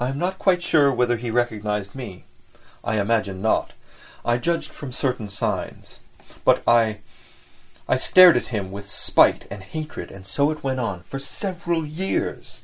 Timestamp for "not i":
3.40-4.36